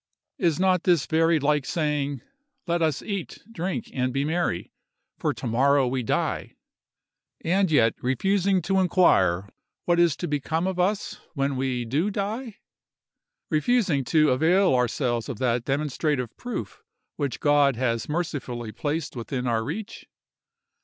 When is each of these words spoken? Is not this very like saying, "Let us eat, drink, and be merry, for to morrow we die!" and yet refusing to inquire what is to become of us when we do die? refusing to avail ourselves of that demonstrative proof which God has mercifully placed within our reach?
Is 0.39 0.59
not 0.59 0.81
this 0.83 1.05
very 1.05 1.39
like 1.39 1.63
saying, 1.63 2.23
"Let 2.65 2.81
us 2.81 3.03
eat, 3.03 3.37
drink, 3.51 3.91
and 3.93 4.11
be 4.11 4.25
merry, 4.25 4.71
for 5.19 5.31
to 5.35 5.45
morrow 5.45 5.85
we 5.87 6.01
die!" 6.01 6.55
and 7.45 7.69
yet 7.69 7.93
refusing 8.01 8.63
to 8.63 8.79
inquire 8.79 9.47
what 9.85 9.99
is 9.99 10.15
to 10.15 10.27
become 10.27 10.65
of 10.65 10.79
us 10.79 11.21
when 11.35 11.55
we 11.55 11.85
do 11.85 12.09
die? 12.09 12.55
refusing 13.51 14.03
to 14.05 14.31
avail 14.31 14.73
ourselves 14.73 15.29
of 15.29 15.37
that 15.37 15.65
demonstrative 15.65 16.35
proof 16.35 16.81
which 17.17 17.39
God 17.39 17.75
has 17.75 18.09
mercifully 18.09 18.71
placed 18.71 19.15
within 19.15 19.45
our 19.45 19.63
reach? 19.63 20.07